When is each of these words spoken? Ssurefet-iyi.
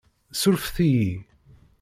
Ssurefet-iyi. 0.33 1.13